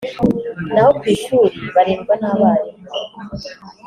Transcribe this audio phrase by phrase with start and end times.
[0.73, 2.85] na ho ku ishuri barindwa n’abarimu